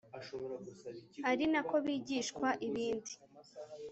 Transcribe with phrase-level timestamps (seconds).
[1.29, 3.13] ari na ko bigishwa ibindi